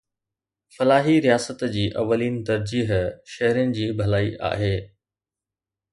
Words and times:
فلاحي 0.75 1.19
رياست 1.19 1.63
جي 1.63 1.97
اولين 1.97 2.39
ترجيح 2.47 2.89
شهرين 3.35 3.71
جي 3.77 3.87
ڀلائي 4.01 4.29
آهي 4.53 4.75